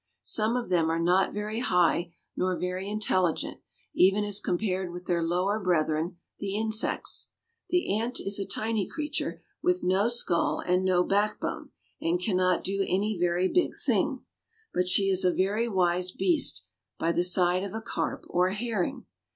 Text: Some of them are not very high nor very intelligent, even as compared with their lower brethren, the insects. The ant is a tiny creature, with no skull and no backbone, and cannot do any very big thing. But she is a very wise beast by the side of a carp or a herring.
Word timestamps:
Some 0.23 0.55
of 0.55 0.69
them 0.69 0.89
are 0.89 0.97
not 0.99 1.31
very 1.31 1.59
high 1.59 2.11
nor 2.35 2.57
very 2.57 2.89
intelligent, 2.89 3.59
even 3.93 4.23
as 4.23 4.39
compared 4.39 4.91
with 4.91 5.05
their 5.05 5.21
lower 5.21 5.59
brethren, 5.59 6.17
the 6.39 6.55
insects. 6.55 7.29
The 7.69 7.95
ant 8.01 8.19
is 8.19 8.39
a 8.39 8.47
tiny 8.47 8.87
creature, 8.89 9.43
with 9.61 9.83
no 9.83 10.07
skull 10.07 10.59
and 10.65 10.83
no 10.83 11.03
backbone, 11.03 11.69
and 12.01 12.19
cannot 12.19 12.63
do 12.63 12.81
any 12.89 13.15
very 13.19 13.47
big 13.47 13.73
thing. 13.85 14.23
But 14.73 14.87
she 14.87 15.03
is 15.07 15.23
a 15.23 15.31
very 15.31 15.67
wise 15.67 16.09
beast 16.09 16.65
by 16.97 17.11
the 17.11 17.23
side 17.23 17.61
of 17.63 17.75
a 17.75 17.79
carp 17.81 18.25
or 18.27 18.47
a 18.47 18.55
herring. 18.55 19.05